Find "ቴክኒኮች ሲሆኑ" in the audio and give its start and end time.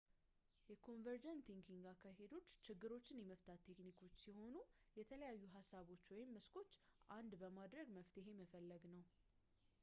3.67-4.55